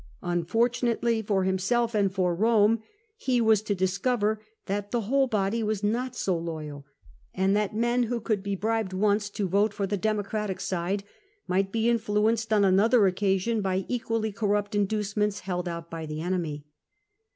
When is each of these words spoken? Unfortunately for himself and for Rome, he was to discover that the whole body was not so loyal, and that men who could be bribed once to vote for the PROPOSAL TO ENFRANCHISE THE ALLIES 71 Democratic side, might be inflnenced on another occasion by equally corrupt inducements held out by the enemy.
Unfortunately 0.23 1.21
for 1.21 1.43
himself 1.43 1.93
and 1.93 2.11
for 2.11 2.33
Rome, 2.33 2.81
he 3.17 3.39
was 3.39 3.61
to 3.61 3.75
discover 3.75 4.41
that 4.65 4.89
the 4.89 5.01
whole 5.01 5.27
body 5.27 5.61
was 5.61 5.83
not 5.83 6.15
so 6.15 6.35
loyal, 6.35 6.87
and 7.35 7.55
that 7.55 7.75
men 7.75 8.01
who 8.09 8.19
could 8.19 8.41
be 8.41 8.55
bribed 8.55 8.93
once 8.93 9.29
to 9.29 9.47
vote 9.47 9.75
for 9.75 9.85
the 9.85 9.99
PROPOSAL 9.99 10.23
TO 10.23 10.27
ENFRANCHISE 10.27 10.69
THE 10.71 10.75
ALLIES 10.75 10.87
71 10.89 10.89
Democratic 10.97 11.03
side, 11.03 11.03
might 11.47 11.71
be 11.71 11.83
inflnenced 11.83 12.55
on 12.55 12.65
another 12.65 13.05
occasion 13.05 13.61
by 13.61 13.85
equally 13.87 14.31
corrupt 14.31 14.73
inducements 14.73 15.41
held 15.41 15.67
out 15.67 15.91
by 15.91 16.07
the 16.07 16.19
enemy. 16.21 16.65